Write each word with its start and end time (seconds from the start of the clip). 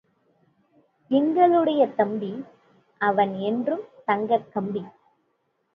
எங்களுடைய 1.11 1.87
தம்பி—அவன் 1.87 3.35
என்றும் 3.41 3.85
தங்கக் 4.05 4.51
கம்பி. 4.53 4.83